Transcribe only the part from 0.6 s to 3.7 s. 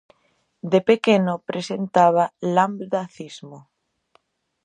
De pequeno presentaba lambdacismo.